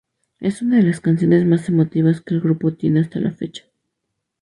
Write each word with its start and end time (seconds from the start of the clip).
Es 0.39 0.63
una 0.63 0.77
de 0.77 0.81
las 0.81 0.99
canciones 0.99 1.45
más 1.45 1.69
emotivas 1.69 2.21
que 2.21 2.33
el 2.33 2.41
grupo 2.41 2.73
tiene 2.73 3.01
hasta 3.01 3.19
la 3.19 3.31
fecha. 3.33 3.65